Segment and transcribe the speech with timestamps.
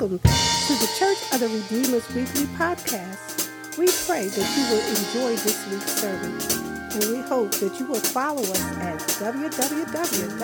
[0.00, 3.50] welcome to the Church of the Redeemer's Weekly Podcast.
[3.78, 6.56] We pray that you will enjoy this week's service,
[6.94, 10.38] and we hope that you will follow us at www.cotrb.org.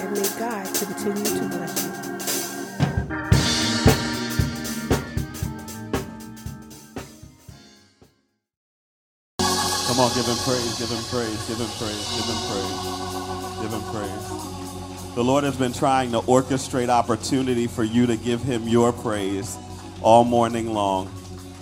[0.00, 1.90] And may God continue to bless you.
[9.86, 12.80] Come on, give him praise, give him praise, give him praise, give him praise,
[13.62, 14.63] give him praise.
[15.14, 19.56] The Lord has been trying to orchestrate opportunity for you to give him your praise
[20.02, 21.06] all morning long.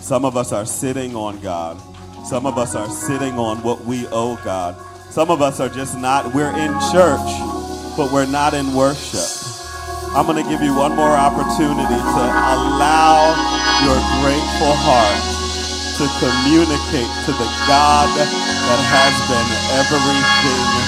[0.00, 1.76] Some of us are sitting on God.
[2.24, 4.80] Some of us are sitting on what we owe God.
[5.10, 7.28] Some of us are just not, we're in church,
[7.92, 9.28] but we're not in worship.
[10.16, 12.24] I'm going to give you one more opportunity to
[12.56, 13.36] allow
[13.84, 15.20] your grateful heart
[16.00, 20.81] to communicate to the God that has been everything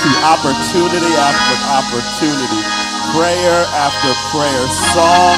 [0.00, 2.62] to opportunity after opportunity,
[3.12, 4.64] prayer after prayer,
[4.96, 5.36] song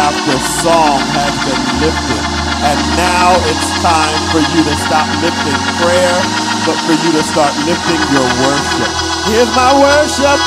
[0.00, 2.24] after song has been lifted.
[2.64, 6.16] And now it's time for you to stop lifting prayer,
[6.64, 8.88] but for you to start lifting your worship.
[9.28, 10.40] Here's my worship.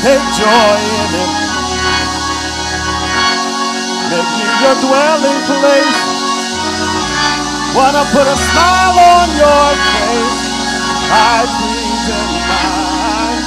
[0.00, 1.32] Take joy in it.
[4.16, 4.32] Make
[4.64, 6.00] your dwelling place.
[7.76, 10.43] Wanna put a smile on your face.
[11.10, 13.44] I present mine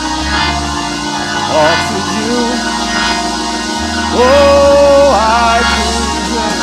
[1.49, 2.37] all to you.
[4.17, 6.59] Oh, I present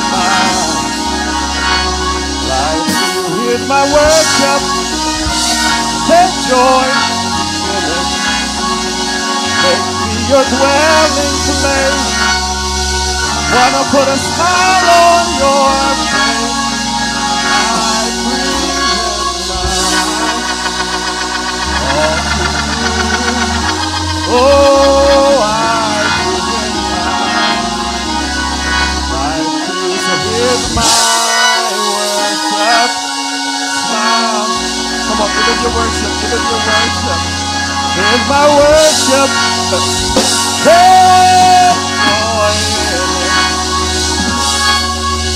[2.51, 3.69] life to you.
[3.69, 4.63] My worship.
[6.09, 6.87] Take joy
[7.75, 8.09] in it.
[9.63, 12.07] Make me your dwelling place.
[13.55, 15.71] Wanna put a smile on your
[16.13, 16.64] face.
[24.35, 26.03] Oh, I
[30.27, 30.75] you.
[30.75, 30.83] My
[31.95, 32.91] worship.
[35.07, 36.13] Come on, give your worship.
[36.21, 37.21] Give your worship.
[38.29, 39.31] My worship.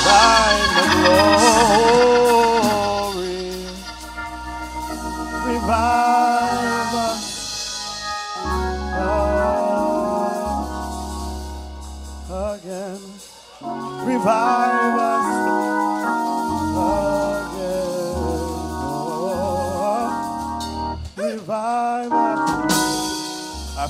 [0.04, 2.17] Thine the glory.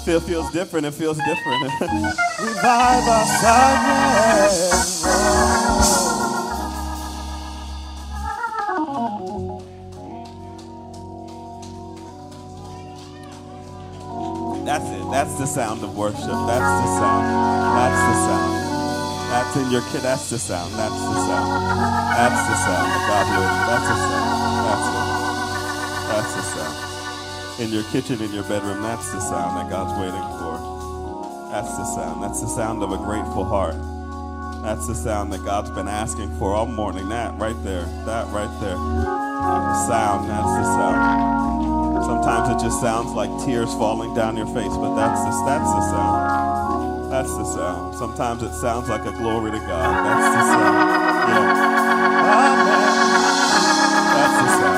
[0.09, 0.87] Feel feels different.
[0.87, 1.65] It feels different.
[2.41, 4.49] revive us again.
[14.65, 15.11] That's it.
[15.11, 16.25] That's the sound of worship.
[16.25, 17.27] That's the sound.
[17.77, 18.53] That's the sound.
[19.29, 20.01] That's in your kid.
[20.01, 20.73] That's the sound.
[20.73, 21.49] That's the sound.
[22.17, 23.61] That's the sound God lives.
[23.69, 24.31] That's the sound.
[24.65, 25.05] That's it.
[26.09, 26.58] That's the sound.
[27.59, 31.51] In your kitchen, in your bedroom, that's the sound that God's waiting for.
[31.51, 32.23] That's the sound.
[32.23, 33.75] That's the sound of a grateful heart.
[34.63, 37.09] That's the sound that God's been asking for all morning.
[37.09, 37.83] That right there.
[38.07, 38.77] That right there.
[38.77, 40.31] The sound.
[40.31, 42.05] That's the sound.
[42.05, 45.81] Sometimes it just sounds like tears falling down your face, but that's the, that's the
[45.91, 47.11] sound.
[47.11, 47.97] That's the sound.
[47.97, 50.07] Sometimes it sounds like a glory to God.
[50.07, 50.79] That's the sound.
[51.27, 51.59] Yeah.
[52.39, 52.87] Amen.
[53.19, 54.15] That's the sound.
[54.15, 54.78] That's the sound.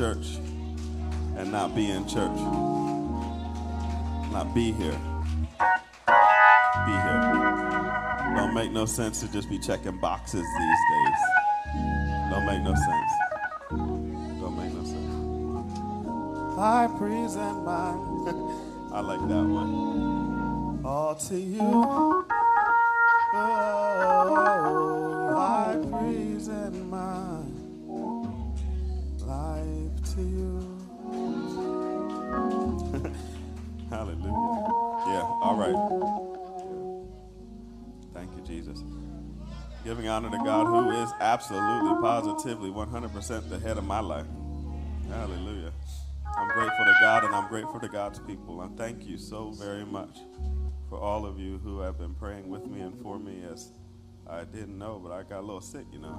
[0.00, 0.38] Church
[1.36, 2.40] and not be in church.
[4.32, 4.98] Not be here.
[6.86, 7.20] Be here.
[8.34, 11.20] Don't make no sense to just be checking boxes these days.
[12.30, 13.12] Don't make no sense.
[14.40, 16.58] Don't make no sense.
[16.58, 18.00] I present mine.
[18.94, 20.80] I like that one.
[20.82, 21.58] All to you.
[21.60, 22.24] Oh,
[25.36, 27.19] I present my
[33.90, 34.68] Hallelujah.
[35.06, 35.76] Yeah, all right.
[38.14, 38.82] Thank you, Jesus.
[39.84, 44.26] Giving honor to God who is absolutely, positively, 100% the head of my life.
[45.08, 45.72] Hallelujah.
[46.36, 48.62] I'm grateful to God and I'm grateful to God's people.
[48.62, 50.18] And thank you so very much
[50.88, 53.70] for all of you who have been praying with me and for me as
[54.30, 56.14] I didn't know, but I got a little sick, you know.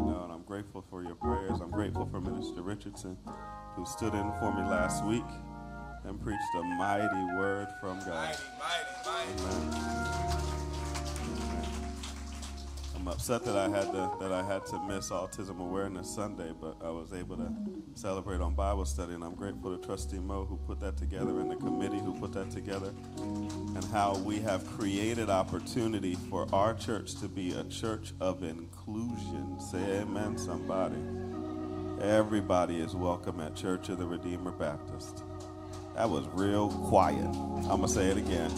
[0.00, 1.60] You know, and I'm grateful for your prayers.
[1.62, 3.16] I'm grateful for Minister Richardson,
[3.74, 5.24] who stood in for me last week
[6.04, 8.08] and preached a mighty word from God.
[8.08, 8.38] Mighty,
[9.06, 9.78] mighty, mighty.
[9.78, 10.23] Amen.
[13.04, 16.78] I'm upset that I had to that I had to miss Autism Awareness Sunday, but
[16.82, 17.52] I was able to
[17.92, 21.50] celebrate on Bible study, and I'm grateful to Trustee Mo who put that together and
[21.50, 27.16] the committee who put that together, and how we have created opportunity for our church
[27.16, 29.60] to be a church of inclusion.
[29.60, 30.96] Say amen, somebody.
[32.00, 35.24] Everybody is welcome at Church of the Redeemer Baptist.
[35.94, 37.26] That was real quiet.
[37.26, 38.50] I'm gonna say it again.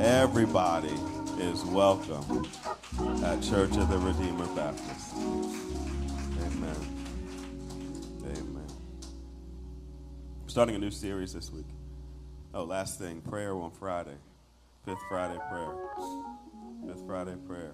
[0.00, 0.98] Everybody
[1.38, 2.46] is welcome
[3.24, 5.14] at Church of the Redeemer Baptist.
[5.14, 6.76] Amen.
[8.24, 8.66] Amen.
[10.46, 11.66] Starting a new series this week.
[12.52, 14.16] Oh, last thing prayer on Friday.
[14.84, 15.74] Fifth Friday prayer.
[16.86, 17.72] Fifth Friday prayer.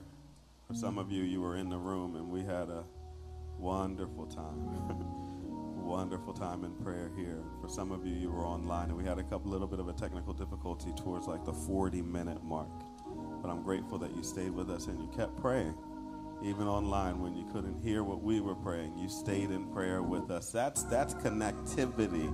[0.68, 2.84] For some of you, you were in the room and we had a
[3.58, 5.18] wonderful time.
[5.84, 7.42] wonderful time in prayer here.
[7.62, 9.88] For some of you, you were online and we had a couple little bit of
[9.88, 12.68] a technical difficulty towards like the 40 minute mark.
[13.42, 15.74] But I'm grateful that you stayed with us and you kept praying.
[16.42, 20.30] Even online when you couldn't hear what we were praying, you stayed in prayer with
[20.30, 20.52] us.
[20.52, 22.32] That's that's connectivity.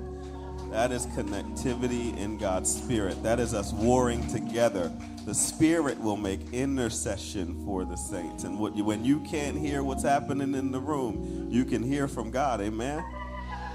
[0.71, 3.23] That is connectivity in God's spirit.
[3.23, 4.93] That is us warring together.
[5.25, 8.45] The spirit will make intercession for the saints.
[8.45, 12.09] And what you, when you can't hear what's happening in the room, you can hear
[12.09, 12.61] from God.
[12.61, 13.05] Amen.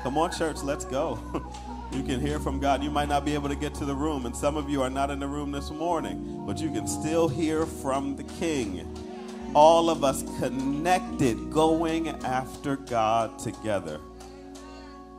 [0.03, 1.19] Come on, church, let's go.
[1.91, 2.83] you can hear from God.
[2.83, 4.89] You might not be able to get to the room, and some of you are
[4.89, 8.85] not in the room this morning, but you can still hear from the King.
[9.55, 13.99] All of us connected, going after God together.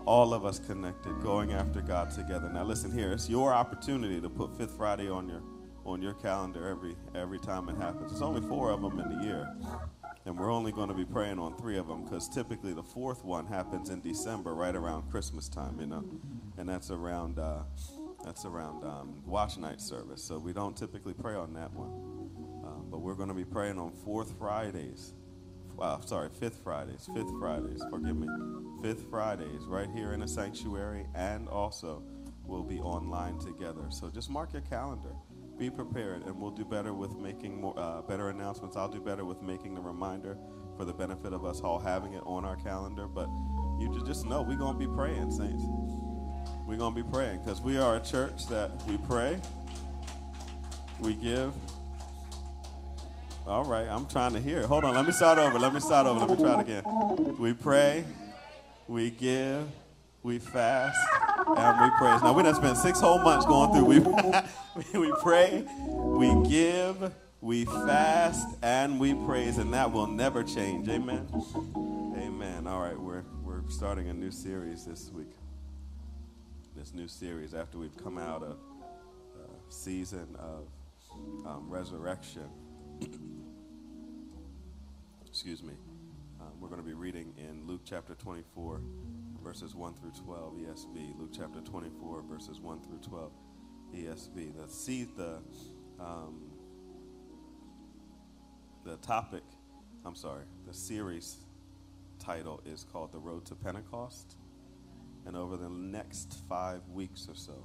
[0.07, 2.49] All of us connected, going after God together.
[2.49, 5.43] Now listen here, it's your opportunity to put Fifth Friday on your
[5.87, 8.11] on your calendar every every time it happens.
[8.11, 9.57] There's only four of them in the year.
[10.27, 13.25] And we're only going to be praying on three of them because typically the fourth
[13.25, 16.05] one happens in December, right around Christmas time, you know,
[16.59, 17.63] and that's around uh,
[18.25, 20.23] that's around um, watch night service.
[20.23, 21.91] So we don't typically pray on that one,
[22.65, 25.15] um, but we're going to be praying on fourth Fridays.
[26.05, 27.83] Sorry, fifth Fridays, fifth Fridays.
[27.89, 28.29] Forgive me,
[28.83, 32.03] fifth Fridays, right here in the sanctuary, and also
[32.45, 33.87] we'll be online together.
[33.89, 35.15] So just mark your calendar
[35.61, 38.79] be prepared, and we'll do better with making more uh, better announcements.
[38.79, 40.39] I'll do better with making the reminder
[40.75, 43.07] for the benefit of us all having it on our calendar.
[43.07, 43.29] But
[43.79, 45.63] you just know we're gonna be praying, saints.
[46.67, 49.39] We're gonna be praying because we are a church that we pray,
[50.99, 51.53] we give.
[53.47, 54.67] All right, I'm trying to hear.
[54.67, 55.59] Hold on, let me start over.
[55.59, 56.21] Let me start over.
[56.21, 57.37] Let me try it again.
[57.39, 58.07] We pray,
[58.89, 59.69] we give,
[60.23, 60.97] we fast,
[61.57, 62.23] and we praise.
[62.23, 63.85] Now we done spent six whole months going through.
[63.85, 63.99] We,
[64.99, 70.89] we pray, we give, we fast, and we praise, and that will never change.
[70.89, 71.27] Amen.
[72.17, 72.67] Amen.
[72.67, 75.33] All right, we're we're starting a new series this week.
[76.77, 78.57] This new series after we've come out of
[79.37, 80.67] a season of
[81.47, 82.49] um, resurrection.
[85.27, 85.75] Excuse me.
[86.41, 88.81] Um, we're going to be reading in Luke chapter 24
[89.51, 91.19] verses 1 through 12 ESV.
[91.19, 93.33] Luke chapter 24, verses 1 through 12
[93.97, 94.55] ESV.
[94.57, 95.39] The see the
[95.99, 96.53] um,
[98.85, 99.43] the topic.
[100.05, 100.45] I'm sorry.
[100.69, 101.39] The series
[102.21, 104.37] title is called "The Road to Pentecost,"
[105.27, 107.65] and over the next five weeks or so,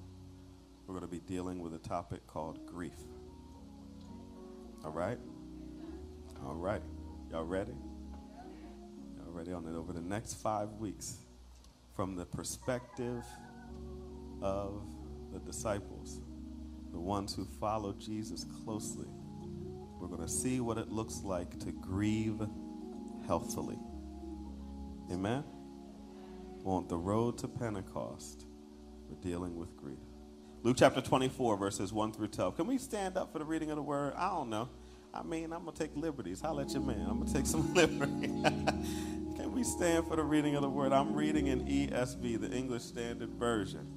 [0.88, 2.98] we're going to be dealing with a topic called grief.
[4.84, 5.20] All right.
[6.44, 6.82] All right.
[7.30, 7.76] Y'all ready?
[9.18, 9.78] Y'all ready on it?
[9.78, 11.18] Over the next five weeks,
[11.96, 13.24] from the perspective
[14.42, 14.84] of
[15.32, 16.22] the disciples,
[16.92, 19.08] the ones who follow Jesus closely,
[20.00, 22.42] we're going to see what it looks like to grieve
[23.28, 23.80] healthily.
[25.12, 25.44] Amen?
[26.66, 28.46] on the road to Pentecost,
[29.08, 30.00] we're dealing with grief.
[30.64, 32.56] Luke chapter 24, verses 1 through 12.
[32.56, 34.14] Can we stand up for the reading of the word?
[34.18, 34.68] I don't know.
[35.14, 36.42] I mean, I'm going to take liberties.
[36.44, 37.06] I'll let you man.
[37.08, 38.32] I'm going to take some liberty.
[39.56, 40.92] We stand for the reading of the word?
[40.92, 43.88] I'm reading in ESV, the English Standard Version.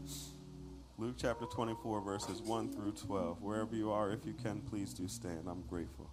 [0.98, 3.42] Luke chapter 24, verses 1 through 12.
[3.42, 5.48] Wherever you are, if you can, please do stand.
[5.48, 6.08] I'm grateful.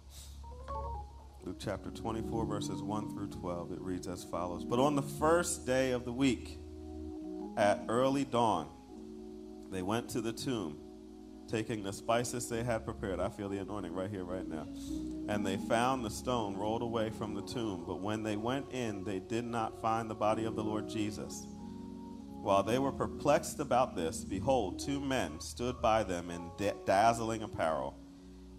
[1.44, 3.70] Luke chapter 24, verses 1 through 12.
[3.70, 6.58] It reads as follows But on the first day of the week,
[7.56, 8.68] at early dawn,
[9.70, 10.76] they went to the tomb,
[11.48, 13.20] taking the spices they had prepared.
[13.20, 14.66] I feel the anointing right here, right now.
[15.28, 17.84] And they found the stone rolled away from the tomb.
[17.86, 21.46] But when they went in, they did not find the body of the Lord Jesus.
[22.42, 26.50] While they were perplexed about this, behold, two men stood by them in
[26.84, 27.98] dazzling apparel.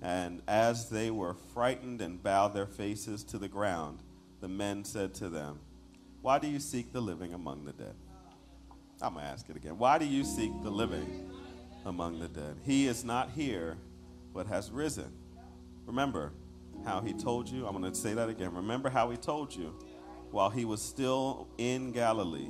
[0.02, 4.00] And as they were frightened and bowed their faces to the ground,
[4.42, 5.60] the men said to them,
[6.22, 7.96] Why do you seek the living among the dead?
[9.02, 9.78] I'm going to ask it again.
[9.78, 11.30] Why do you seek the living
[11.88, 12.58] among the dead?
[12.64, 13.78] He is not here,
[14.34, 15.12] but has risen.
[15.86, 16.34] Remember
[16.86, 17.66] how he told you.
[17.66, 18.54] I'm going to say that again.
[18.54, 19.74] Remember how he told you
[20.32, 22.50] while he was still in Galilee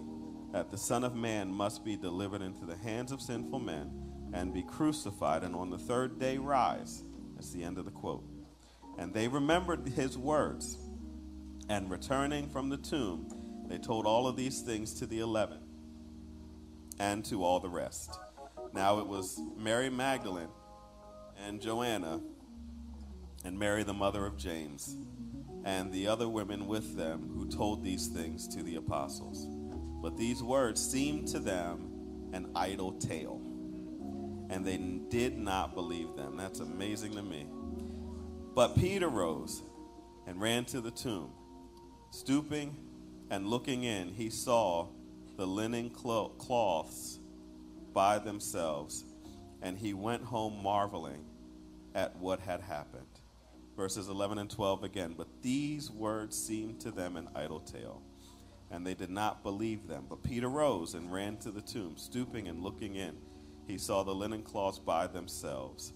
[0.52, 3.92] that the Son of Man must be delivered into the hands of sinful men
[4.34, 7.04] and be crucified, and on the third day rise.
[7.36, 8.24] That's the end of the quote.
[8.98, 10.78] And they remembered his words.
[11.70, 13.30] And returning from the tomb,
[13.68, 15.60] they told all of these things to the eleven
[16.98, 18.18] and to all the rest.
[18.74, 20.50] Now it was Mary Magdalene
[21.46, 22.22] and Joanna
[23.44, 24.96] and Mary, the mother of James,
[25.64, 29.48] and the other women with them who told these things to the apostles.
[30.02, 33.42] But these words seemed to them an idle tale,
[34.50, 36.38] and they did not believe them.
[36.38, 37.48] That's amazing to me.
[38.54, 39.62] But Peter rose
[40.26, 41.32] and ran to the tomb.
[42.12, 42.76] Stooping
[43.30, 44.88] and looking in, he saw
[45.38, 47.17] the linen cloths
[47.98, 49.06] by themselves,
[49.64, 51.26] and he went home marveling
[51.96, 53.08] at what had happened.
[53.76, 55.16] Verses 11 and 12 again.
[55.18, 58.04] But these words seemed to them an idle tale,
[58.70, 60.06] and they did not believe them.
[60.08, 63.18] But Peter rose and ran to the tomb, stooping and looking in.
[63.66, 65.92] He saw the linen cloths by themselves,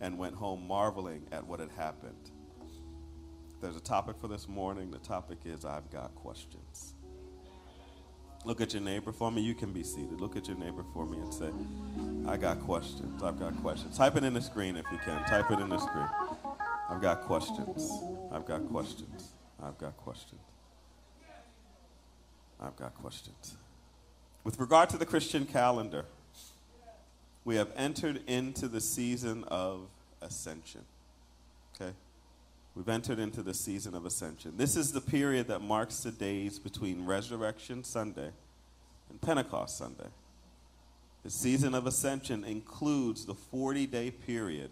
[0.00, 2.32] and went home marveling at what had happened.
[3.60, 4.90] There's a topic for this morning.
[4.90, 6.95] The topic is I've got questions.
[8.46, 9.42] Look at your neighbor for me.
[9.42, 10.20] You can be seated.
[10.20, 11.50] Look at your neighbor for me and say,
[12.28, 13.20] I got questions.
[13.20, 13.98] I've got questions.
[13.98, 15.20] Type it in the screen if you can.
[15.24, 16.08] Type it in the screen.
[16.88, 17.90] I've got questions.
[18.30, 19.32] I've got questions.
[19.60, 20.40] I've got questions.
[22.60, 23.56] I've got questions.
[24.44, 26.04] With regard to the Christian calendar,
[27.44, 29.88] we have entered into the season of
[30.22, 30.82] ascension.
[31.74, 31.92] Okay?
[32.76, 34.52] We've entered into the season of ascension.
[34.58, 38.30] This is the period that marks the days between Resurrection Sunday
[39.08, 40.08] and Pentecost Sunday.
[41.24, 44.70] The season of ascension includes the 40 day period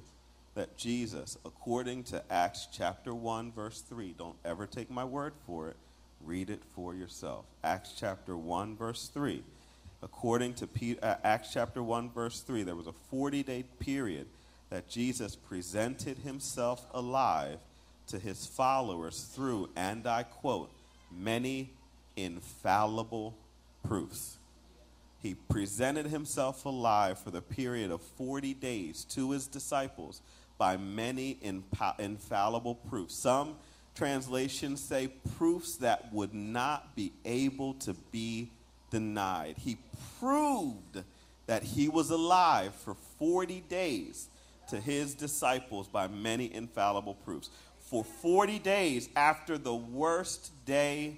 [0.54, 5.70] that Jesus, according to Acts chapter 1, verse 3, don't ever take my word for
[5.70, 5.76] it,
[6.20, 7.46] read it for yourself.
[7.64, 9.42] Acts chapter 1, verse 3.
[10.02, 10.68] According to
[11.02, 14.26] uh, Acts chapter 1, verse 3, there was a 40 day period
[14.68, 17.60] that Jesus presented himself alive
[18.08, 20.70] to his followers through, and I quote,
[21.10, 21.70] many
[22.16, 23.36] infallible
[23.86, 24.38] proofs.
[25.22, 30.20] He presented himself alive for the period of 40 days to his disciples
[30.58, 33.14] by many infallible proofs.
[33.14, 33.56] Some
[33.94, 35.08] translations say
[35.38, 38.50] proofs that would not be able to be
[38.90, 39.56] denied.
[39.58, 39.78] He
[40.20, 41.02] proved
[41.46, 44.28] that he was alive for 40 days
[44.68, 47.50] to his disciples by many infallible proofs
[47.84, 51.16] for 40 days after the worst day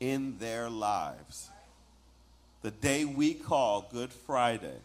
[0.00, 1.48] in their lives,
[2.62, 4.78] the day we call Good Friday.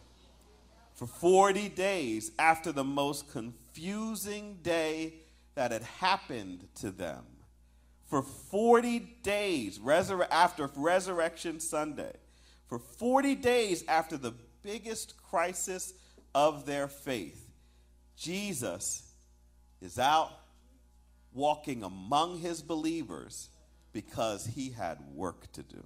[0.94, 5.14] For 40 days after the most confusing day
[5.54, 7.24] that had happened to them.
[8.06, 12.12] For 40 days resur- after Resurrection Sunday.
[12.68, 15.94] For 40 days after the biggest crisis
[16.34, 17.46] of their faith.
[18.16, 19.02] Jesus
[19.80, 20.30] is out
[21.34, 23.48] walking among his believers
[23.92, 25.84] because he had work to do.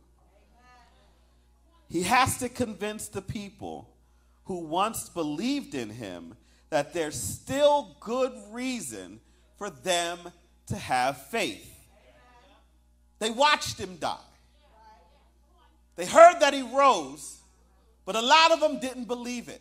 [1.89, 3.89] He has to convince the people
[4.45, 6.35] who once believed in him
[6.71, 9.21] that there's still good reason
[9.57, 10.19] for them
[10.67, 11.69] to have faith.
[13.19, 14.17] They watched him die.
[15.97, 17.39] They heard that he rose,
[18.07, 19.61] but a lot of them didn't believe it.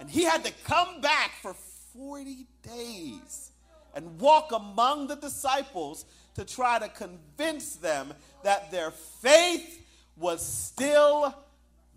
[0.00, 1.54] And he had to come back for
[1.92, 3.50] 40 days
[3.94, 6.04] and walk among the disciples
[6.34, 8.12] to try to convince them
[8.44, 9.84] that their faith
[10.16, 11.34] was still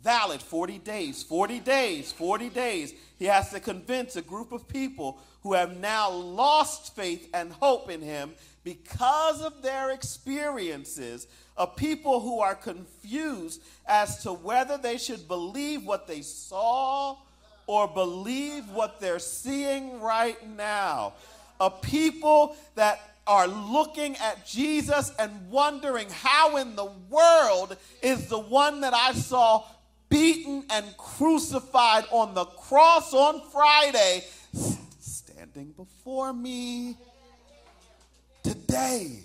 [0.03, 2.93] valid 40 days, 40 days, 40 days.
[3.17, 7.89] He has to convince a group of people who have now lost faith and hope
[7.89, 8.33] in him
[8.63, 15.85] because of their experiences, of people who are confused as to whether they should believe
[15.85, 17.17] what they saw
[17.67, 21.13] or believe what they're seeing right now.
[21.59, 28.39] A people that are looking at Jesus and wondering how in the world is the
[28.39, 29.63] one that I saw
[30.09, 34.23] beaten and crucified on the cross on Friday
[34.99, 36.97] standing before me
[38.43, 39.19] today.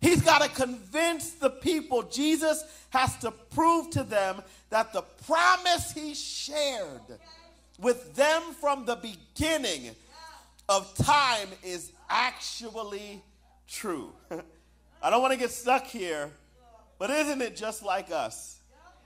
[0.00, 2.02] He's got to convince the people.
[2.04, 7.00] Jesus has to prove to them that the promise he shared
[7.78, 9.90] with them from the beginning
[10.68, 13.22] of time is actually
[13.68, 14.12] true.
[15.02, 16.30] I don't want to get stuck here,
[16.98, 18.58] but isn't it just like us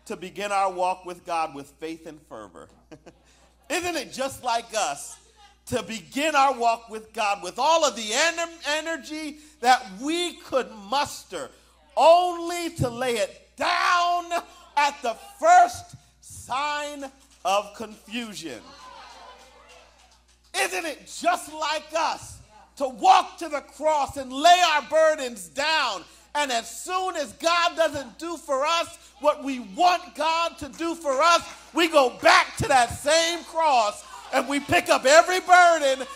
[0.07, 2.69] to begin our walk with God with faith and fervor?
[3.71, 5.19] isn't it just like us
[5.67, 10.69] to begin our walk with God with all of the en- energy that we could
[10.89, 11.51] muster,
[11.97, 14.33] only to lay it down
[14.77, 17.05] at the first sign
[17.45, 18.61] of confusion.
[20.57, 22.39] Isn't it just like us
[22.77, 26.03] to walk to the cross and lay our burdens down?
[26.35, 30.95] And as soon as God doesn't do for us what we want God to do
[30.95, 31.43] for us,
[31.75, 36.07] we go back to that same cross and we pick up every burden.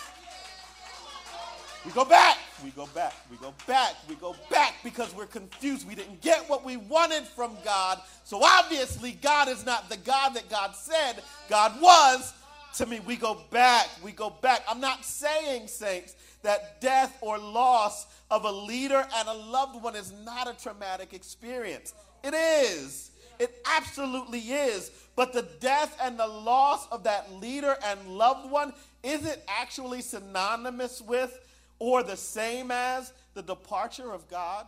[1.85, 5.87] We go back, we go back, we go back, we go back because we're confused.
[5.87, 8.01] We didn't get what we wanted from God.
[8.25, 12.33] So obviously, God is not the God that God said God was.
[12.77, 14.65] To me, we go back, we go back.
[14.69, 19.95] I'm not saying, saints, that death or loss of a leader and a loved one
[19.95, 21.95] is not a traumatic experience.
[22.25, 23.13] It is.
[23.39, 24.91] It absolutely is.
[25.17, 31.01] But the death and the loss of that leader and loved one isn't actually synonymous
[31.01, 31.41] with
[31.79, 34.67] or the same as the departure of God.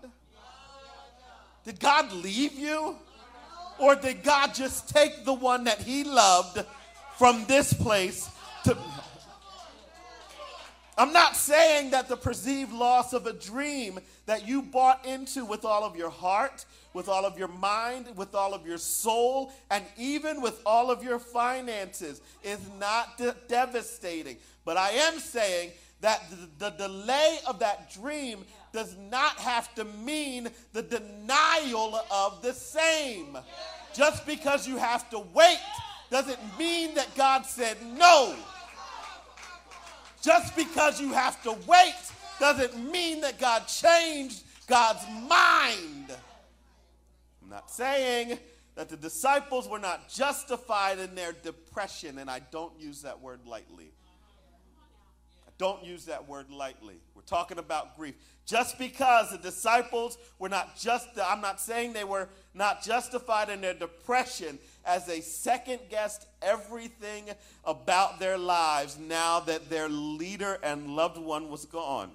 [1.65, 2.97] Did God leave you?
[3.79, 6.65] Or did God just take the one that he loved
[7.19, 8.29] from this place
[8.65, 8.77] to.
[10.99, 15.65] I'm not saying that the perceived loss of a dream that you bought into with
[15.65, 19.85] all of your heart, with all of your mind, with all of your soul, and
[19.99, 24.39] even with all of your finances is not de- devastating.
[24.65, 29.85] But I am saying that the, the delay of that dream does not have to
[29.85, 33.37] mean the denial of the same.
[33.95, 35.59] Just because you have to wait
[36.11, 38.35] doesn't mean that God said no.
[40.23, 41.95] Just because you have to wait
[42.41, 46.11] doesn't mean that God changed God's mind.
[47.43, 48.39] I'm not saying
[48.75, 53.41] that the disciples were not justified in their depression, and I don't use that word
[53.47, 53.93] lightly.
[55.59, 56.97] Don't use that word lightly.
[57.15, 58.15] We're talking about grief.
[58.45, 63.61] Just because the disciples were not just, I'm not saying they were not justified in
[63.61, 67.25] their depression as they second guessed everything
[67.65, 72.11] about their lives now that their leader and loved one was gone.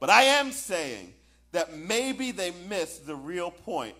[0.00, 1.12] But I am saying
[1.52, 3.94] that maybe they missed the real point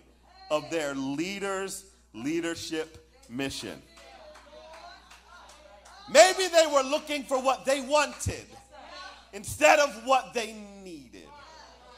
[0.51, 3.81] of their leader's leadership mission.
[6.11, 8.47] Maybe they were looking for what they wanted
[9.33, 11.29] instead of what they needed.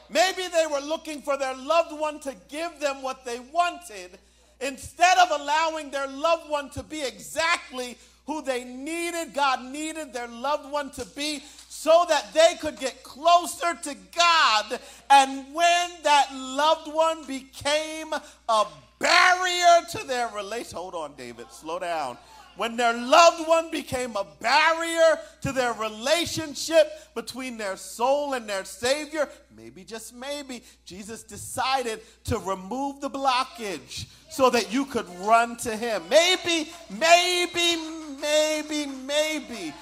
[0.09, 4.17] Maybe they were looking for their loved one to give them what they wanted
[4.61, 10.27] instead of allowing their loved one to be exactly who they needed, God needed their
[10.27, 14.79] loved one to be so that they could get closer to God.
[15.09, 18.13] And when that loved one became
[18.49, 18.65] a
[18.97, 22.17] barrier to their relationship, hold on, David, slow down
[22.57, 28.65] when their loved one became a barrier to their relationship between their soul and their
[28.65, 35.57] Savior, maybe, just maybe, Jesus decided to remove the blockage so that you could run
[35.57, 36.03] to Him.
[36.09, 37.77] Maybe, maybe,
[38.19, 39.73] maybe, maybe,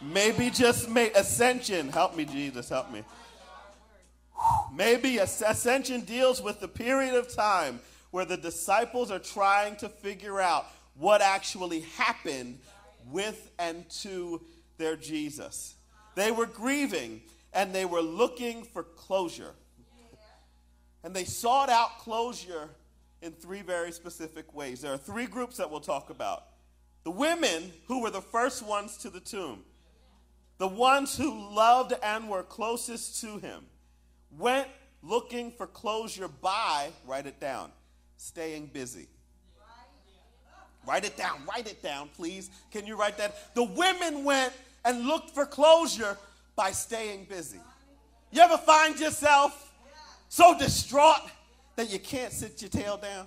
[0.00, 1.88] maybe just may ascension.
[1.88, 3.02] Help me, Jesus, help me.
[4.74, 10.40] Maybe ascension deals with the period of time where the disciples are trying to figure
[10.40, 10.66] out
[11.00, 12.58] what actually happened
[13.10, 14.42] with and to
[14.76, 15.74] their Jesus.
[16.14, 17.22] They were grieving
[17.54, 19.54] and they were looking for closure.
[21.02, 22.68] And they sought out closure
[23.22, 24.82] in three very specific ways.
[24.82, 26.44] There are three groups that we'll talk about
[27.02, 29.64] the women who were the first ones to the tomb,
[30.58, 33.64] the ones who loved and were closest to him,
[34.36, 34.68] went
[35.02, 37.72] looking for closure by, write it down,
[38.18, 39.08] staying busy.
[40.86, 42.50] Write it down, write it down, please.
[42.70, 43.54] Can you write that?
[43.54, 44.52] The women went
[44.84, 46.16] and looked for closure
[46.56, 47.60] by staying busy.
[48.30, 49.72] You ever find yourself
[50.28, 51.28] so distraught
[51.76, 53.26] that you can't sit your tail down?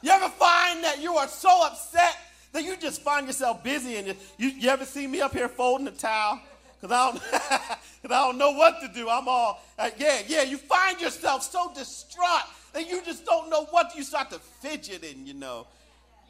[0.00, 2.16] You ever find that you are so upset
[2.52, 5.48] that you just find yourself busy and you, you, you ever see me up here
[5.48, 6.40] folding a towel?
[6.80, 9.08] Because I, don't, cause I don't know what to do.
[9.08, 10.42] I'm all, uh, yeah, yeah.
[10.42, 15.04] You find yourself so distraught that you just don't know what you start to fidget
[15.04, 15.66] in, you know.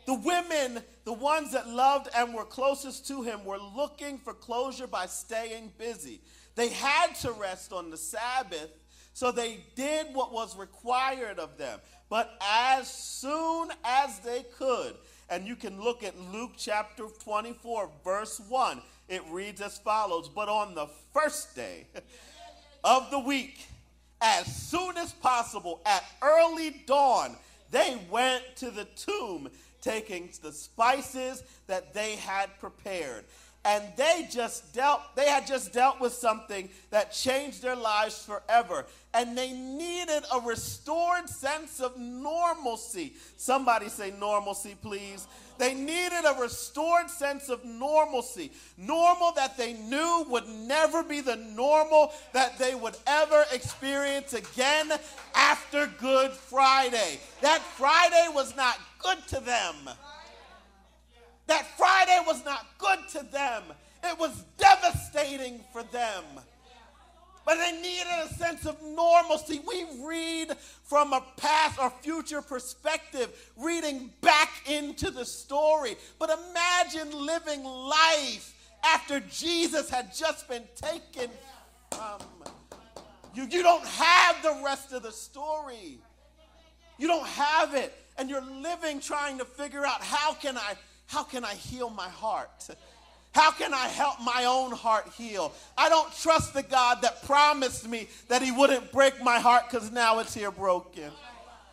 [0.06, 4.86] The women, the ones that loved and were closest to him, were looking for closure
[4.86, 6.20] by staying busy.
[6.54, 8.70] They had to rest on the Sabbath,
[9.12, 11.78] so they did what was required of them.
[12.08, 14.94] But as soon as they could,
[15.28, 20.48] and you can look at Luke chapter 24, verse 1, it reads as follows But
[20.48, 21.86] on the first day
[22.82, 23.66] of the week,
[24.20, 27.36] as soon as possible, at early dawn,
[27.70, 29.48] they went to the tomb
[29.80, 33.24] taking the spices that they had prepared.
[33.64, 38.86] And they just dealt, they had just dealt with something that changed their lives forever.
[39.12, 43.14] And they needed a restored sense of normalcy.
[43.36, 45.26] Somebody say normalcy, please.
[45.58, 48.52] They needed a restored sense of normalcy.
[48.76, 54.92] Normal that they knew would never be the normal that they would ever experience again
[55.34, 57.18] after Good Friday.
[57.42, 59.74] That Friday was not good to them.
[61.48, 63.64] That Friday was not good to them.
[64.04, 66.24] It was devastating for them
[67.48, 69.62] but they needed a sense of normalcy.
[69.66, 70.52] We read
[70.84, 75.96] from a past or future perspective, reading back into the story.
[76.18, 81.30] But imagine living life after Jesus had just been taken
[81.90, 82.20] from
[83.34, 83.44] you.
[83.44, 86.00] You don't have the rest of the story.
[86.98, 87.94] You don't have it.
[88.18, 90.74] And you're living trying to figure out how can I
[91.08, 92.68] how can I heal my heart?
[93.32, 95.54] How can I help my own heart heal?
[95.76, 99.90] I don't trust the God that promised me that He wouldn't break my heart because
[99.90, 101.10] now it's here broken.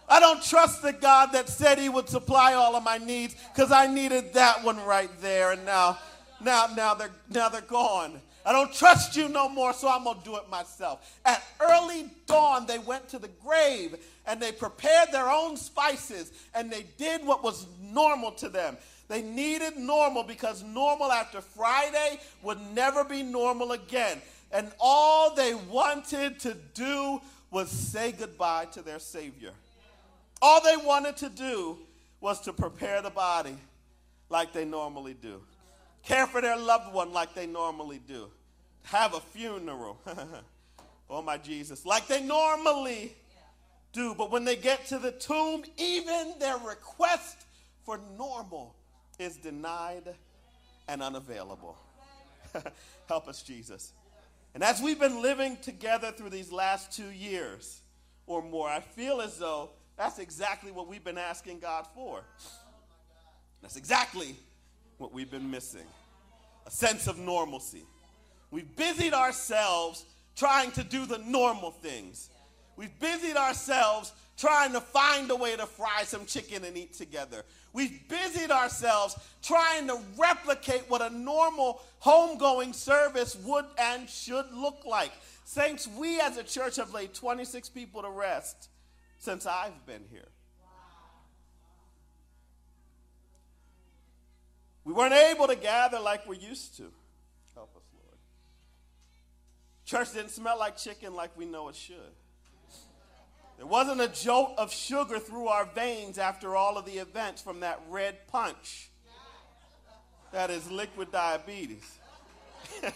[0.07, 3.73] I don't trust the God that said He would supply all of my needs because
[3.73, 5.97] I needed that one right there, and now,
[6.39, 8.21] now, now they're now they're gone.
[8.45, 11.19] I don't trust you no more, so I'm gonna do it myself.
[11.25, 16.71] At early dawn, they went to the grave and they prepared their own spices and
[16.71, 18.77] they did what was normal to them.
[19.07, 24.21] They needed normal because normal after Friday would never be normal again.
[24.51, 29.51] And all they wanted to do was say goodbye to their Savior.
[30.41, 31.77] All they wanted to do
[32.19, 33.55] was to prepare the body
[34.29, 35.41] like they normally do,
[36.03, 38.27] care for their loved one like they normally do,
[38.83, 39.99] have a funeral.
[41.09, 43.15] oh, my Jesus, like they normally
[43.93, 44.15] do.
[44.15, 47.45] But when they get to the tomb, even their request
[47.85, 48.75] for normal
[49.19, 50.13] is denied
[50.87, 51.77] and unavailable.
[53.07, 53.93] Help us, Jesus.
[54.53, 57.81] And as we've been living together through these last two years
[58.25, 62.21] or more, I feel as though that's exactly what we've been asking God for.
[63.61, 64.35] That's exactly
[64.97, 65.85] what we've been missing
[66.65, 67.83] a sense of normalcy.
[68.49, 72.29] We've busied ourselves trying to do the normal things.
[72.77, 77.43] We've busied ourselves trying to find a way to fry some chicken and eat together.
[77.73, 84.85] We've busied ourselves trying to replicate what a normal homegoing service would and should look
[84.85, 85.11] like.
[85.45, 88.69] Saints, we as a church have laid 26 people to rest
[89.19, 90.27] since I've been here.
[94.83, 96.91] We weren't able to gather like we're used to.
[97.55, 98.17] Help us, Lord.
[99.85, 102.13] Church didn't smell like chicken like we know it should.
[103.57, 107.61] There wasn't a jolt of sugar through our veins after all of the events from
[107.61, 108.89] that red punch.
[110.31, 111.99] That is liquid diabetes.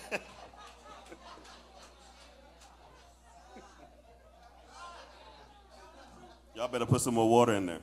[6.55, 7.79] Y'all better put some more water in there.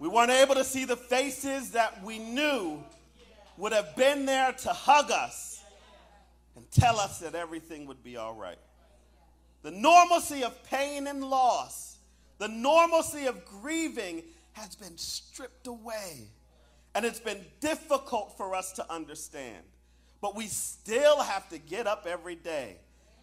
[0.00, 2.82] We weren't able to see the faces that we knew
[3.56, 5.62] would have been there to hug us
[6.56, 8.58] and tell us that everything would be all right.
[9.62, 11.98] The normalcy of pain and loss,
[12.38, 14.22] the normalcy of grieving
[14.52, 16.28] has been stripped away.
[16.94, 19.64] And it's been difficult for us to understand.
[20.20, 22.76] But we still have to get up every day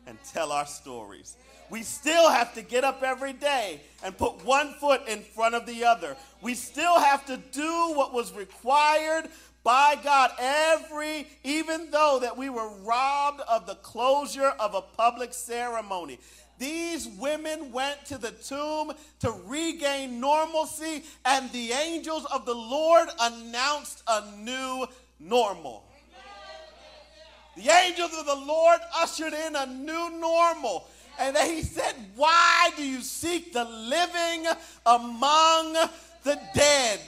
[0.08, 1.38] and tell our stories.
[1.70, 5.68] We still have to get up every day and put one foot in front of
[5.68, 6.18] the other.
[6.42, 9.30] We still have to do what was required
[9.70, 15.32] by God every even though that we were robbed of the closure of a public
[15.32, 16.18] ceremony.
[16.58, 23.10] These women went to the tomb to regain normalcy and the angels of the Lord
[23.22, 24.88] announced a new
[25.20, 25.84] normal.
[27.56, 30.88] The angels of the Lord ushered in a new normal.
[31.20, 34.48] And he said, Why do you seek the living
[34.88, 35.76] among
[36.30, 37.00] the dead?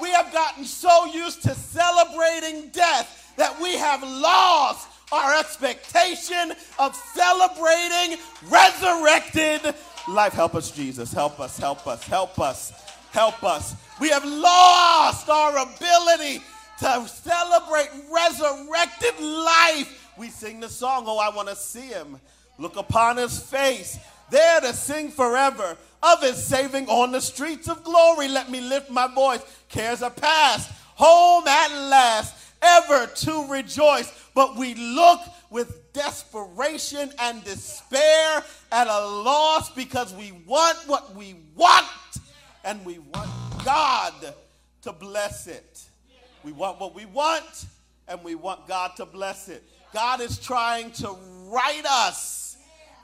[0.00, 6.94] We have gotten so used to celebrating death that we have lost our expectation of
[6.94, 9.74] celebrating resurrected
[10.08, 10.34] life.
[10.34, 11.12] Help us, Jesus.
[11.12, 12.72] Help us, help us, help us,
[13.12, 13.74] help us.
[13.98, 16.42] We have lost our ability
[16.80, 20.12] to celebrate resurrected life.
[20.18, 22.20] We sing the song, Oh, I want to see him.
[22.58, 23.98] Look upon his face,
[24.30, 28.28] there to sing forever of his saving on the streets of glory.
[28.28, 29.40] Let me lift my voice.
[29.68, 34.12] Cares are past, home at last, ever to rejoice.
[34.34, 41.36] But we look with desperation and despair at a loss because we want what we
[41.54, 41.86] want
[42.64, 43.30] and we want
[43.64, 44.12] God
[44.82, 45.82] to bless it.
[46.44, 47.66] We want what we want
[48.08, 49.64] and we want God to bless it.
[49.92, 51.16] God is trying to
[51.48, 52.45] write us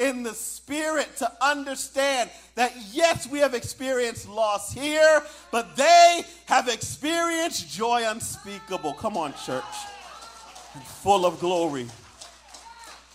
[0.02, 6.68] in the spirit to understand that yes, we have experienced loss here, but they have
[6.68, 8.94] experienced joy unspeakable.
[8.94, 9.62] Come on, church.
[11.02, 11.86] Full of glory.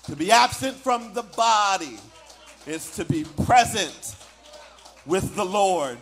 [0.06, 1.98] To be absent from the body
[2.66, 4.16] is to be present
[5.06, 5.98] with the Lord.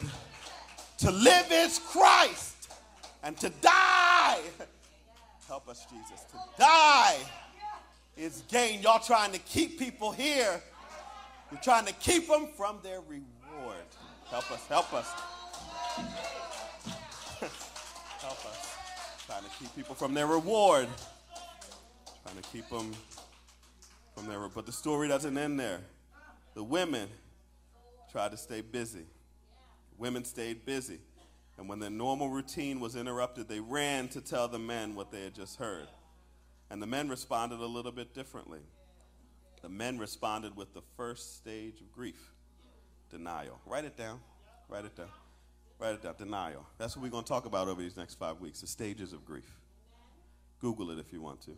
[0.99, 2.71] To live is Christ,
[3.23, 4.39] and to die,
[5.47, 7.17] help us, Jesus, to die
[8.17, 8.81] is gain.
[8.81, 10.61] Y'all trying to keep people here.
[11.51, 13.85] You're trying to keep them from their reward.
[14.29, 15.07] Help us, help us.
[18.19, 18.75] help us.
[19.27, 20.87] Trying to keep people from their reward.
[22.23, 22.91] Trying to keep them
[24.15, 24.53] from their reward.
[24.55, 25.81] but the story doesn't end there.
[26.55, 27.09] The women
[28.11, 29.05] tried to stay busy.
[29.97, 30.99] Women stayed busy.
[31.57, 35.23] And when their normal routine was interrupted, they ran to tell the men what they
[35.23, 35.87] had just heard.
[36.69, 38.59] And the men responded a little bit differently.
[39.65, 42.33] The men responded with the first stage of grief
[43.09, 43.59] denial.
[43.65, 44.19] Write it down.
[44.69, 45.09] Write it down.
[45.79, 46.13] Write it down.
[46.19, 46.63] Denial.
[46.77, 49.25] That's what we're going to talk about over these next five weeks the stages of
[49.25, 49.57] grief.
[50.61, 51.57] Google it if you want to.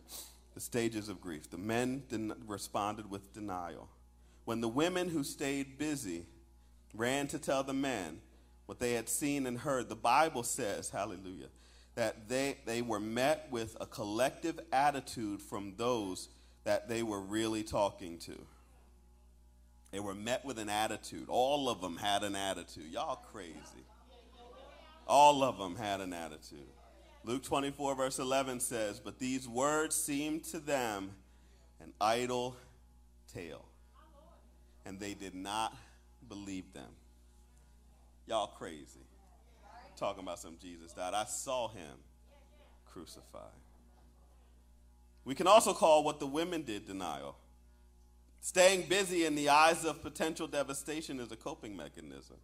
[0.54, 1.50] The stages of grief.
[1.50, 3.90] The men den- responded with denial.
[4.46, 6.24] When the women who stayed busy
[6.94, 8.22] ran to tell the men
[8.64, 11.48] what they had seen and heard, the Bible says, hallelujah,
[11.94, 16.30] that they, they were met with a collective attitude from those
[16.64, 18.38] that they were really talking to.
[19.90, 21.28] They were met with an attitude.
[21.28, 22.92] All of them had an attitude.
[22.92, 23.84] Y'all crazy.
[25.06, 26.68] All of them had an attitude.
[27.24, 31.12] Luke 24, verse 11 says, But these words seemed to them
[31.80, 32.56] an idle
[33.32, 33.64] tale,
[34.84, 35.74] and they did not
[36.28, 36.90] believe them.
[38.26, 39.00] Y'all crazy
[39.98, 41.14] talking about some Jesus died.
[41.14, 41.96] I saw him
[42.86, 43.42] crucified.
[45.28, 47.36] We can also call what the women did denial.
[48.40, 52.38] Staying busy in the eyes of potential devastation is a coping mechanism.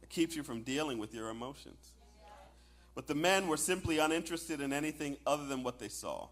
[0.00, 1.90] It keeps you from dealing with your emotions.
[2.94, 6.28] But the men were simply uninterested in anything other than what they saw.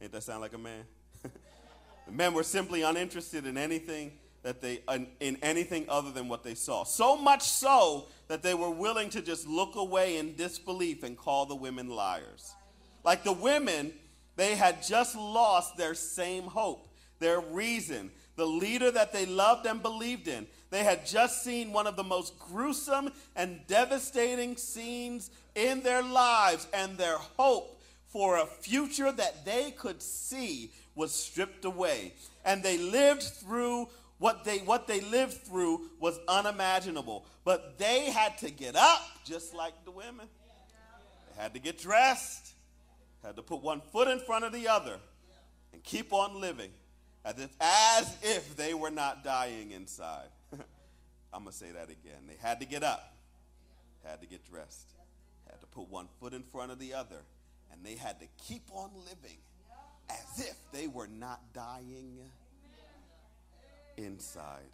[0.00, 0.84] Ain't that sound like a man?
[1.24, 4.12] the men were simply uninterested in anything
[4.44, 4.84] that they
[5.18, 6.84] in anything other than what they saw.
[6.84, 11.44] So much so that they were willing to just look away in disbelief and call
[11.44, 12.54] the women liars.
[13.02, 13.94] Like the women,
[14.36, 16.88] they had just lost their same hope,
[17.18, 20.46] their reason, the leader that they loved and believed in.
[20.70, 26.66] They had just seen one of the most gruesome and devastating scenes in their lives,
[26.72, 32.14] and their hope for a future that they could see was stripped away.
[32.44, 33.88] And they lived through
[34.18, 37.24] what they, what they lived through was unimaginable.
[37.44, 40.26] But they had to get up just like the women.
[41.28, 42.49] They had to get dressed,
[43.24, 44.98] had to put one foot in front of the other,
[45.72, 46.70] and keep on living
[47.24, 50.28] as if, as if they were not dying inside.
[51.32, 52.26] I'm going to say that again.
[52.26, 53.14] They had to get up,
[54.04, 54.94] had to get dressed,
[55.48, 57.22] had to put one foot in front of the other,
[57.72, 59.38] and they had to keep on living
[60.08, 62.18] as if they were not dying
[63.96, 64.70] inside.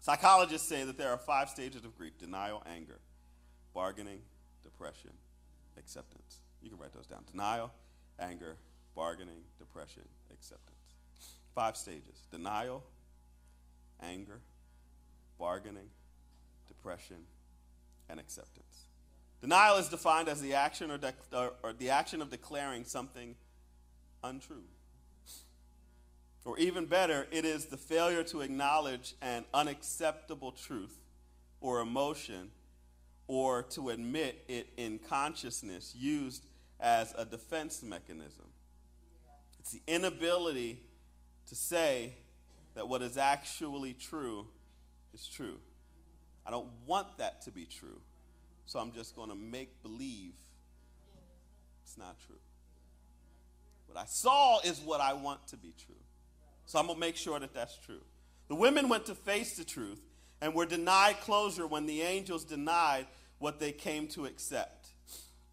[0.00, 3.00] Psychologists say that there are five stages of grief denial, anger,
[3.74, 4.20] bargaining,
[4.62, 5.10] depression,
[5.78, 6.40] acceptance.
[6.64, 7.70] You can write those down denial,
[8.18, 8.56] anger,
[8.96, 10.72] bargaining, depression, acceptance.
[11.54, 12.82] Five stages denial,
[14.02, 14.40] anger,
[15.38, 15.90] bargaining,
[16.66, 17.18] depression,
[18.08, 18.86] and acceptance.
[19.42, 20.98] Denial is defined as the action or,
[21.62, 23.34] or the action of declaring something
[24.22, 24.64] untrue.
[26.46, 30.98] Or even better, it is the failure to acknowledge an unacceptable truth
[31.60, 32.50] or emotion
[33.26, 36.44] or to admit it in consciousness used
[36.80, 38.46] as a defense mechanism.
[39.58, 40.80] It's the inability
[41.48, 42.14] to say
[42.74, 44.46] that what is actually true
[45.12, 45.58] is true.
[46.46, 48.00] I don't want that to be true,
[48.66, 50.34] so I'm just going to make believe
[51.82, 52.36] it's not true.
[53.86, 55.94] What I saw is what I want to be true.
[56.66, 58.00] So I'm going to make sure that that's true.
[58.48, 60.00] The women went to face the truth
[60.40, 63.06] and were denied closure when the angels denied
[63.38, 64.83] what they came to accept.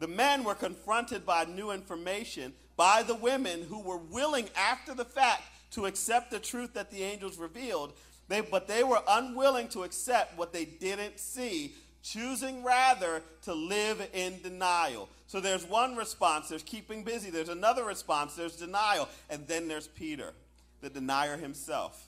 [0.01, 5.05] The men were confronted by new information by the women who were willing after the
[5.05, 7.93] fact to accept the truth that the angels revealed,
[8.27, 14.09] they, but they were unwilling to accept what they didn't see, choosing rather to live
[14.11, 15.07] in denial.
[15.27, 17.29] So there's one response, there's keeping busy.
[17.29, 19.07] There's another response, there's denial.
[19.29, 20.33] And then there's Peter,
[20.81, 22.07] the denier himself.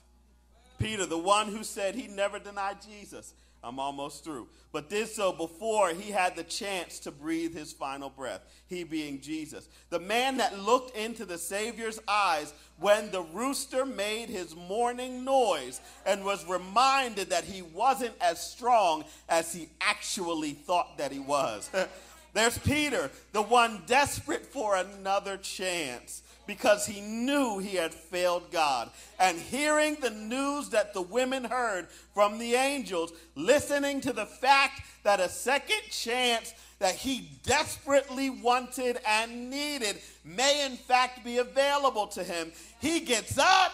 [0.80, 3.34] Peter, the one who said he never denied Jesus.
[3.64, 4.48] I'm almost through.
[4.72, 9.20] But did so before he had the chance to breathe his final breath, he being
[9.20, 9.68] Jesus.
[9.90, 15.80] The man that looked into the Savior's eyes when the rooster made his morning noise
[16.04, 21.70] and was reminded that he wasn't as strong as he actually thought that he was.
[22.34, 28.90] There's Peter, the one desperate for another chance because he knew he had failed God.
[29.18, 34.82] And hearing the news that the women heard from the angels, listening to the fact
[35.02, 42.06] that a second chance that he desperately wanted and needed may in fact be available
[42.08, 43.72] to him, he gets up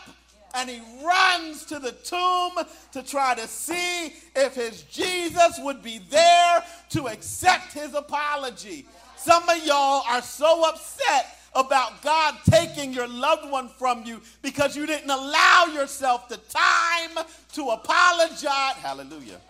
[0.55, 2.53] and he runs to the tomb
[2.93, 8.87] to try to see if his Jesus would be there to accept his apology.
[9.17, 14.77] Some of y'all are so upset about God taking your loved one from you because
[14.77, 18.75] you didn't allow yourself the time to apologize.
[18.77, 19.41] Hallelujah.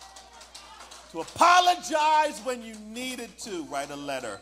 [1.12, 3.64] To apologize when you needed to.
[3.64, 4.40] Write a letter.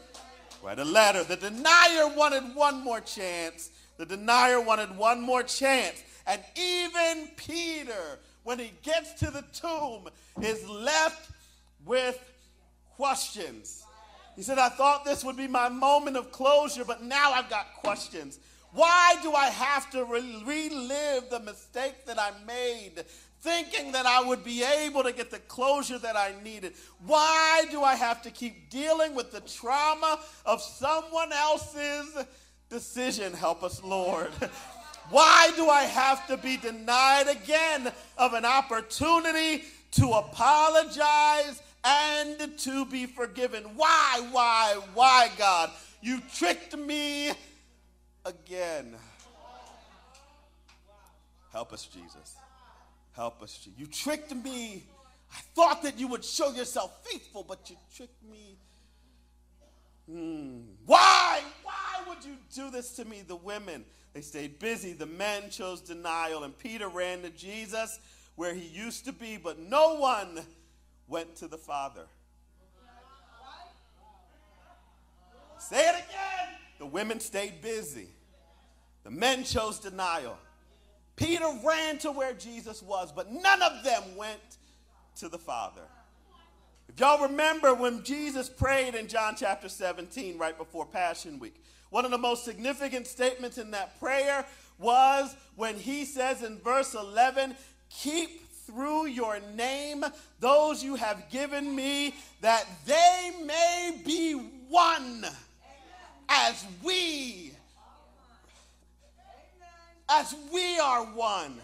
[0.62, 1.24] Write a letter.
[1.24, 3.70] The denier wanted one more chance.
[3.96, 6.02] The denier wanted one more chance.
[6.26, 10.08] And even Peter, when he gets to the tomb,
[10.42, 11.30] is left
[11.84, 12.18] with
[12.96, 13.84] questions.
[14.38, 17.74] He said, I thought this would be my moment of closure, but now I've got
[17.82, 18.38] questions.
[18.70, 23.02] Why do I have to re- relive the mistake that I made,
[23.40, 26.74] thinking that I would be able to get the closure that I needed?
[27.04, 32.24] Why do I have to keep dealing with the trauma of someone else's
[32.70, 33.32] decision?
[33.32, 34.30] Help us, Lord.
[35.10, 42.84] Why do I have to be denied again of an opportunity to apologize and to
[42.84, 43.64] be forgiven.
[43.76, 45.70] Why, why, why, God?
[46.02, 47.32] You tricked me
[48.24, 48.94] again.
[51.52, 52.36] Help us, Jesus.
[53.12, 53.78] Help us, Jesus.
[53.78, 54.84] You tricked me.
[55.32, 58.56] I thought that you would show yourself faithful, but you tricked me.
[60.10, 60.60] Hmm.
[60.86, 61.40] Why?
[61.62, 63.22] Why would you do this to me?
[63.26, 64.92] The women, they stayed busy.
[64.92, 66.44] The men chose denial.
[66.44, 67.98] And Peter ran to Jesus
[68.36, 70.40] where he used to be, but no one
[71.08, 72.06] went to the Father.
[75.58, 76.54] Say it again.
[76.78, 78.08] The women stayed busy.
[79.04, 80.38] The men chose denial.
[81.16, 84.58] Peter ran to where Jesus was, but none of them went
[85.16, 85.82] to the Father.
[86.88, 92.04] If y'all remember when Jesus prayed in John chapter 17, right before Passion Week, one
[92.04, 94.46] of the most significant statements in that prayer
[94.78, 97.56] was when he says in verse 11,
[97.90, 100.04] Keep through your name
[100.40, 104.32] those you have given me, that they may be
[104.68, 105.24] one
[106.28, 107.52] as we
[110.10, 111.54] as we are one.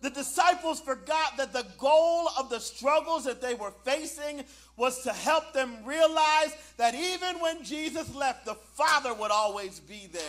[0.00, 4.44] The disciples forgot that the goal of the struggles that they were facing
[4.76, 10.08] was to help them realize that even when Jesus left, the Father would always be
[10.12, 10.22] there.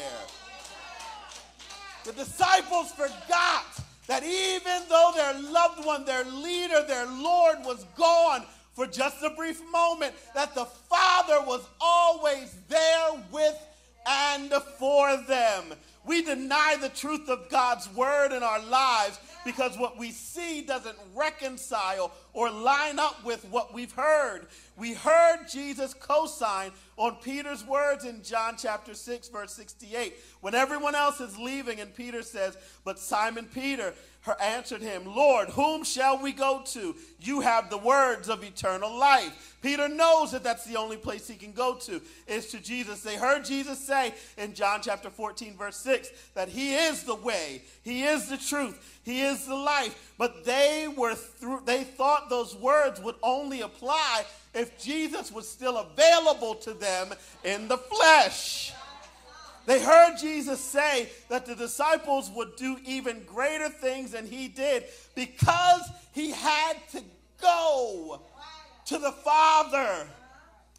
[2.03, 3.65] The disciples forgot
[4.11, 8.43] that even though their loved one, their leader, their Lord was gone
[8.73, 13.57] for just a brief moment, that the Father was always there with
[14.05, 15.73] and for them.
[16.05, 20.97] We deny the truth of God's word in our lives because what we see doesn't
[21.15, 24.47] reconcile or line up with what we've heard.
[24.77, 30.15] We heard Jesus co sign on Peter's words in John chapter 6, verse 68.
[30.41, 35.49] When everyone else is leaving, and Peter says, But Simon Peter, her answered him, Lord,
[35.49, 36.95] whom shall we go to?
[37.19, 39.57] You have the words of eternal life.
[39.63, 43.01] Peter knows that that's the only place he can go to is to Jesus.
[43.01, 47.63] They heard Jesus say in John chapter 14 verse 6 that he is the way,
[47.83, 50.13] he is the truth, he is the life.
[50.17, 55.77] But they were through they thought those words would only apply if Jesus was still
[55.77, 57.13] available to them
[57.43, 58.73] in the flesh.
[59.65, 64.85] They heard Jesus say that the disciples would do even greater things than he did
[65.15, 65.81] because
[66.13, 67.03] he had to
[67.41, 68.21] go
[68.85, 70.07] to the Father.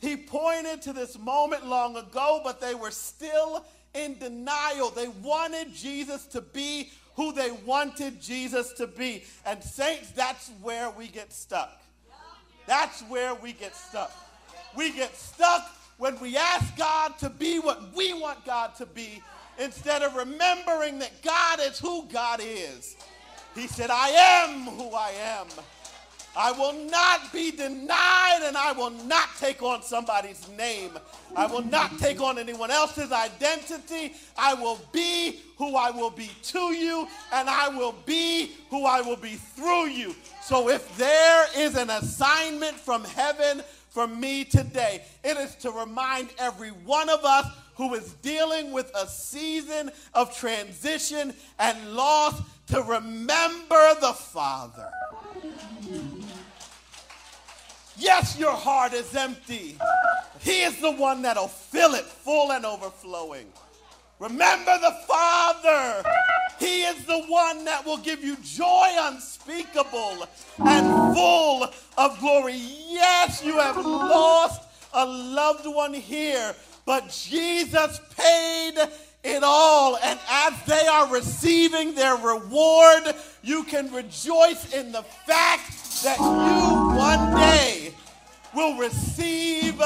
[0.00, 3.64] He pointed to this moment long ago, but they were still
[3.94, 4.90] in denial.
[4.90, 9.24] They wanted Jesus to be who they wanted Jesus to be.
[9.46, 11.80] And, saints, that's where we get stuck.
[12.66, 14.12] That's where we get stuck.
[14.76, 19.22] We get stuck when we ask God to be what we want God to be
[19.58, 22.96] instead of remembering that God is who God is.
[23.54, 25.46] He said, I am who I am.
[26.34, 30.92] I will not be denied and I will not take on somebody's name.
[31.36, 34.14] I will not take on anyone else's identity.
[34.36, 39.02] I will be who I will be to you and I will be who I
[39.02, 40.14] will be through you.
[40.40, 43.62] So if there is an assignment from heaven
[43.92, 48.90] for me today, it is to remind every one of us who is dealing with
[48.94, 54.88] a season of transition and loss to remember the Father.
[57.98, 59.76] Yes, your heart is empty.
[60.40, 63.46] He is the one that'll fill it full and overflowing.
[64.18, 66.02] Remember the Father.
[66.62, 70.28] He is the one that will give you joy unspeakable
[70.64, 72.54] and full of glory.
[72.54, 74.62] Yes, you have lost
[74.94, 76.54] a loved one here,
[76.86, 78.74] but Jesus paid
[79.24, 79.96] it all.
[80.04, 86.96] And as they are receiving their reward, you can rejoice in the fact that you
[86.96, 87.92] one day
[88.54, 89.82] will receive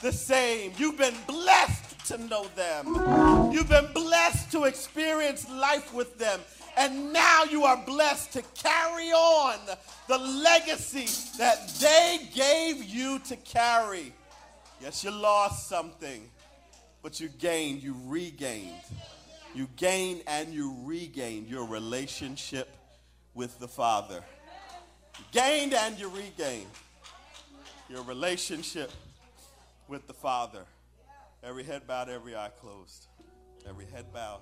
[0.00, 0.70] the same.
[0.76, 3.52] You've been blessed to know them.
[3.52, 6.40] You've been blessed to experience life with them.
[6.76, 9.58] And now you are blessed to carry on
[10.08, 11.08] the legacy
[11.38, 14.12] that they gave you to carry.
[14.80, 16.28] Yes, you lost something,
[17.02, 18.80] but you gained, you regained.
[19.54, 22.68] You gained and you regained your relationship
[23.34, 24.22] with the Father
[25.32, 26.66] gained and you regained
[27.88, 28.90] your relationship
[29.88, 30.64] with the Father.
[31.42, 33.06] Every head bowed, every eye closed.
[33.68, 34.40] Every head bowed,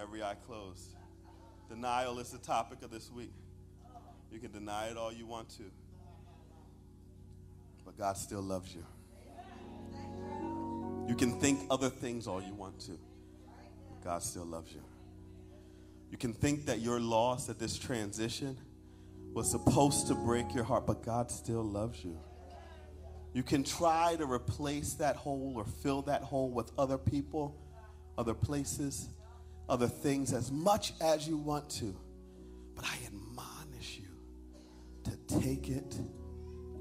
[0.00, 0.96] every eye closed.
[1.68, 3.32] Denial is the topic of this week.
[4.30, 5.64] You can deny it all you want to,
[7.84, 8.84] but God still loves you.
[11.08, 14.82] You can think other things all you want to, but God still loves you.
[16.10, 18.56] You can think that you're lost at this transition
[19.34, 22.18] was supposed to break your heart, but God still loves you.
[23.34, 27.56] You can try to replace that hole or fill that hole with other people,
[28.18, 29.08] other places,
[29.68, 31.96] other things as much as you want to.
[32.74, 34.08] But I admonish you
[35.04, 35.96] to take it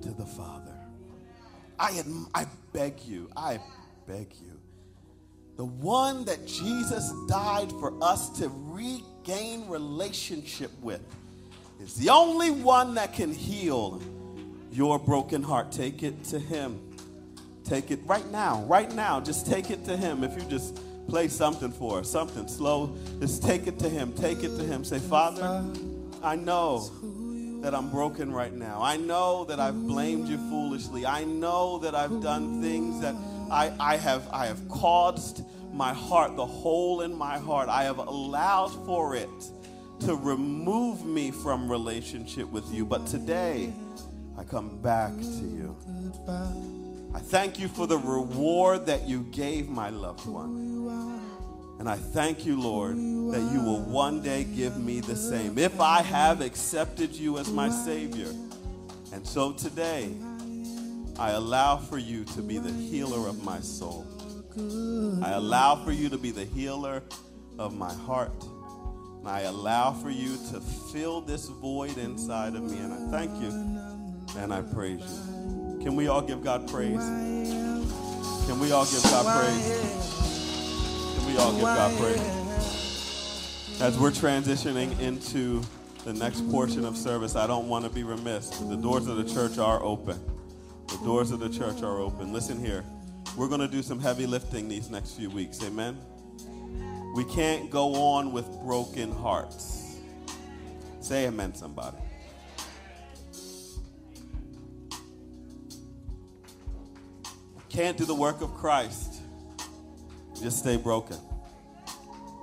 [0.02, 0.76] to the Father.
[1.80, 2.04] I,
[2.36, 3.60] I beg you, I
[4.06, 4.60] beg you.
[5.56, 11.02] The one that Jesus died for us to regain relationship with
[11.82, 14.02] is the only one that can heal
[14.72, 15.72] your broken heart.
[15.72, 16.80] Take it to Him.
[17.64, 19.20] Take it right now, right now.
[19.20, 20.24] Just take it to Him.
[20.24, 24.14] If you just play something for us, something slow, just take it to Him.
[24.14, 24.84] Take it to Him.
[24.84, 25.66] Say, Father,
[26.24, 26.90] I know
[27.62, 28.82] that I'm broken right now.
[28.82, 31.06] I know that I've blamed you foolishly.
[31.06, 33.16] I know that I've done things that
[33.52, 37.98] I, I, have, I have caused my heart, the hole in my heart, I have
[37.98, 39.30] allowed for it
[40.02, 42.86] to remove me from relationship with you.
[42.86, 43.74] But today,
[44.42, 45.76] I come back to you.
[47.14, 51.22] I thank you for the reward that you gave my loved one.
[51.80, 55.80] And I thank you, Lord, that you will one day give me the same if
[55.80, 58.34] I have accepted you as my Savior.
[59.14, 60.10] And so today,
[61.20, 64.08] I allow for you to be the healer of my soul.
[65.24, 67.04] I allow for you to be the healer
[67.60, 68.32] of my heart.
[69.20, 70.60] And I allow for you to
[70.92, 72.80] fill this void inside of me.
[72.80, 73.81] And I thank you
[74.38, 75.80] and I praise you.
[75.82, 77.00] Can we all give God praise?
[78.48, 81.16] Can we all give God praise?
[81.16, 83.82] Can we all give God praise?
[83.82, 85.62] As we're transitioning into
[86.04, 88.50] the next portion of service, I don't want to be remiss.
[88.50, 90.20] The doors of the church are open.
[90.88, 92.34] The doors of the church are open.
[92.34, 92.84] Listen here.
[93.38, 95.64] We're going to do some heavy lifting these next few weeks.
[95.64, 95.98] Amen.
[97.16, 99.98] We can't go on with broken hearts.
[101.00, 101.98] Say amen, somebody.
[107.72, 109.22] Can't do the work of Christ.
[110.42, 111.18] Just stay broken.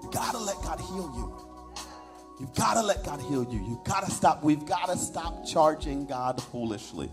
[0.03, 1.49] You gotta let God heal you.
[2.41, 3.62] You've gotta let God heal you.
[3.68, 4.43] You've gotta stop.
[4.43, 7.11] We've gotta stop charging God foolishly.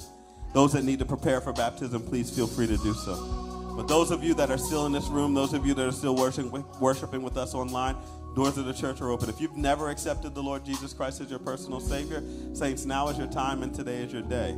[0.54, 3.74] Those that need to prepare for baptism, please feel free to do so.
[3.76, 5.92] But those of you that are still in this room, those of you that are
[5.92, 7.98] still worshiping, worshiping with us online,
[8.34, 9.28] doors of the church are open.
[9.28, 13.18] If you've never accepted the Lord Jesus Christ as your personal Savior, saints, now is
[13.18, 14.56] your time and today is your day.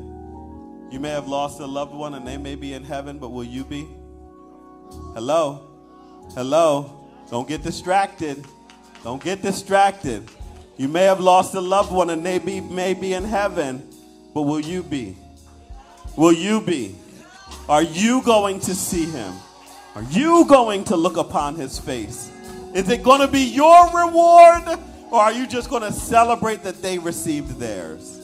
[0.89, 3.43] You may have lost a loved one and they may be in heaven, but will
[3.43, 3.87] you be?
[5.13, 5.61] Hello?
[6.33, 7.09] Hello?
[7.29, 8.45] Don't get distracted.
[9.03, 10.29] Don't get distracted.
[10.77, 13.85] You may have lost a loved one and they be, may be in heaven,
[14.33, 15.17] but will you be?
[16.15, 16.95] Will you be?
[17.67, 19.33] Are you going to see him?
[19.95, 22.31] Are you going to look upon his face?
[22.73, 24.79] Is it going to be your reward
[25.11, 28.21] or are you just going to celebrate that they received theirs?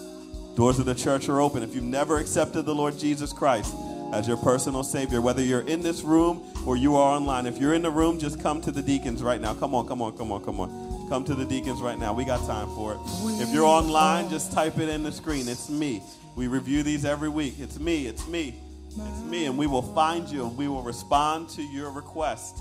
[0.56, 1.64] Doors of the church are open.
[1.64, 3.74] If you've never accepted the Lord Jesus Christ
[4.14, 7.74] as your personal Savior, whether you're in this room or you are online, if you're
[7.74, 9.56] in the room, just come to the deacons right now.
[9.56, 11.10] Come on, come on, come on, come on.
[11.10, 12.14] Come to the deacons right now.
[12.14, 12.99] We got time for it.
[13.41, 15.47] If you're online, just type it in the screen.
[15.47, 16.04] It's me.
[16.36, 17.56] We review these every week.
[17.60, 18.56] It's me, it's me,
[18.88, 19.47] it's me.
[19.47, 22.60] And we will find you and we will respond to your request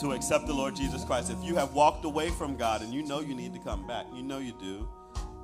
[0.00, 1.30] to accept the Lord Jesus Christ.
[1.30, 4.06] If you have walked away from God and you know you need to come back,
[4.14, 4.88] you know you do,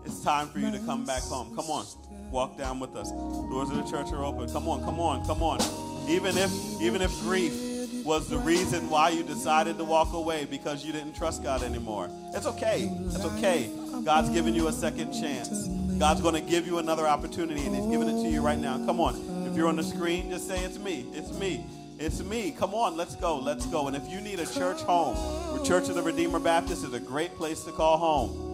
[0.04, 1.54] it's time for you to come back home.
[1.54, 1.86] Come on,
[2.30, 3.10] walk down with us.
[3.10, 4.50] Doors of the church are open.
[4.50, 5.60] Come on, come on, come on.
[6.08, 7.70] Even if even if grief
[8.04, 12.08] was the reason why you decided to walk away because you didn't trust God anymore.
[12.34, 12.90] It's okay.
[13.06, 13.70] It's okay.
[14.04, 15.68] God's given you a second chance.
[15.98, 18.78] God's going to give you another opportunity, and He's giving it to you right now.
[18.86, 19.46] Come on.
[19.46, 21.06] If you're on the screen, just say, It's me.
[21.12, 21.66] It's me.
[21.98, 22.52] It's me.
[22.52, 23.38] Come on, let's go.
[23.38, 23.86] Let's go.
[23.88, 25.16] And if you need a church home,
[25.64, 28.49] Church of the Redeemer Baptist is a great place to call home.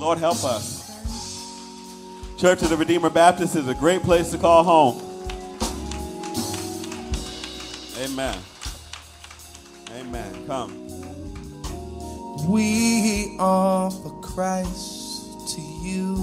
[0.00, 0.80] Lord, help us.
[2.38, 4.98] Church of the Redeemer Baptist is a great place to call home.
[8.02, 8.38] Amen.
[9.98, 10.46] Amen.
[10.46, 10.86] Come.
[12.48, 16.16] We offer Christ to you,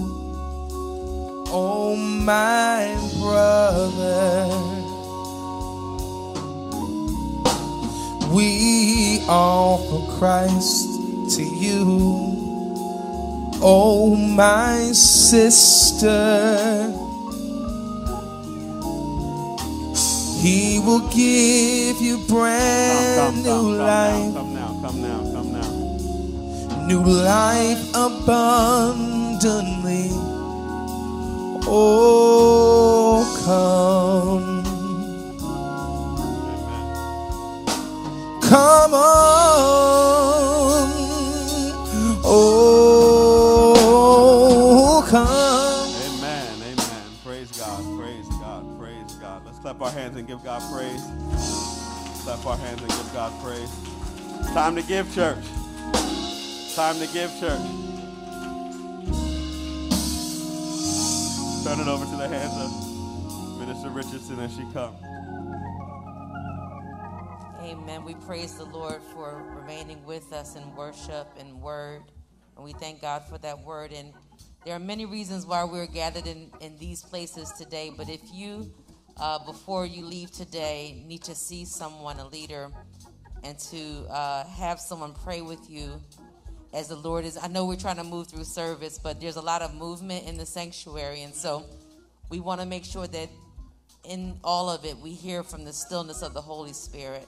[1.49, 4.47] oh my brother.
[8.33, 10.87] We offer Christ
[11.35, 12.36] to you,
[13.61, 16.93] oh my sister.
[20.39, 24.33] He will give you brand come, come, new come, life.
[24.33, 26.85] Come now, come now, come now.
[26.87, 30.09] New life abundantly.
[31.69, 34.63] Oh, come.
[38.41, 39.36] Come on.
[50.17, 51.03] Hands and give God praise.
[52.23, 53.71] Clap our hands and give God praise.
[54.53, 55.43] Time to give, church.
[56.75, 57.61] Time to give, church.
[61.63, 64.97] Turn it over to the hands of Minister Richardson as she comes.
[67.61, 68.05] Amen.
[68.05, 72.03] We praise the Lord for remaining with us in worship and word.
[72.55, 73.91] And we thank God for that word.
[73.91, 74.13] And
[74.65, 77.91] there are many reasons why we're gathered in, in these places today.
[77.95, 78.71] But if you,
[79.19, 82.69] uh, before you leave today, need to see someone, a leader,
[83.43, 86.01] and to uh, have someone pray with you
[86.73, 87.37] as the Lord is.
[87.41, 90.37] I know we're trying to move through service, but there's a lot of movement in
[90.37, 91.23] the sanctuary.
[91.23, 91.65] And so
[92.29, 93.29] we want to make sure that
[94.03, 97.27] in all of it, we hear from the stillness of the Holy Spirit.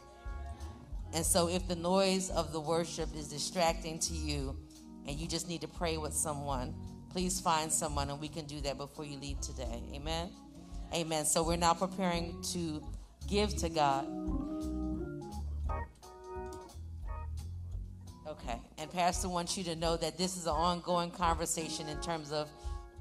[1.14, 4.56] And so, if the noise of the worship is distracting to you
[5.08, 6.76] and you just need to pray with someone,
[7.10, 9.82] please find someone and we can do that before you leave today.
[9.94, 10.30] Amen.
[10.94, 11.26] Amen.
[11.26, 12.82] So, we're now preparing to
[13.28, 14.08] give to God.
[18.28, 18.60] Okay.
[18.78, 22.48] And Pastor wants you to know that this is an ongoing conversation in terms of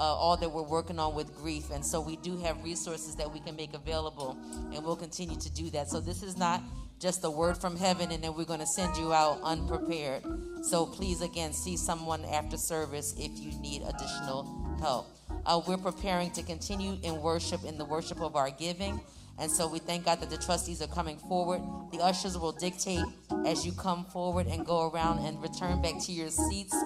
[0.01, 1.71] uh, all that we're working on with grief.
[1.71, 4.39] And so we do have resources that we can make available,
[4.73, 5.89] and we'll continue to do that.
[5.89, 6.63] So this is not
[6.99, 10.23] just a word from heaven, and then we're going to send you out unprepared.
[10.63, 15.07] So please, again, see someone after service if you need additional help.
[15.47, 19.01] Uh, we're preparing to continue in worship, in the worship of our giving.
[19.41, 21.63] And so we thank God that the trustees are coming forward.
[21.93, 23.05] The ushers will dictate
[23.47, 26.77] as you come forward and go around and return back to your seats.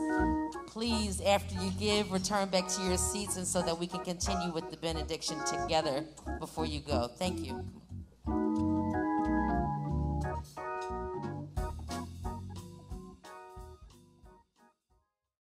[0.67, 4.53] Please, after you give, return back to your seats and so that we can continue
[4.53, 6.05] with the benediction together
[6.41, 7.09] before you go.
[7.09, 8.72] Thank you.